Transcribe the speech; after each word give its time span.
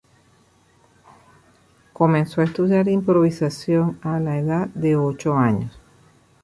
Comenzó 1.93 2.41
a 2.41 2.45
estudiar 2.45 2.87
improvisación 2.87 3.99
a 4.01 4.19
la 4.19 4.39
edad 4.39 4.67
de 4.69 4.95
ocho 4.95 5.37
años. 5.37 5.77